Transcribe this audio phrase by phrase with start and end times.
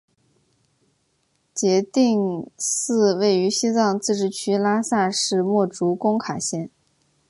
[1.53, 6.71] 杰定寺位于西藏自治区拉萨市墨竹工卡县。